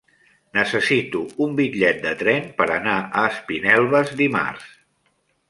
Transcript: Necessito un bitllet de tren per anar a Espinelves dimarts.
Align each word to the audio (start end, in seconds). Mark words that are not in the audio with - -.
Necessito 0.59 1.21
un 1.47 1.53
bitllet 1.59 1.99
de 2.07 2.13
tren 2.23 2.49
per 2.63 2.67
anar 2.77 2.97
a 3.21 3.27
Espinelves 3.35 4.17
dimarts. 4.25 4.67